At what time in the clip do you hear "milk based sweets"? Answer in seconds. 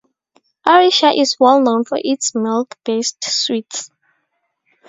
2.33-3.91